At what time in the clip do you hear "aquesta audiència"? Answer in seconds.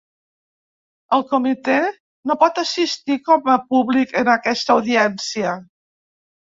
4.41-5.57